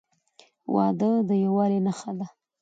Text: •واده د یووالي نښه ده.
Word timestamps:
•واده 0.75 1.11
د 1.27 1.29
یووالي 1.43 1.79
نښه 1.85 2.11
ده. 2.19 2.27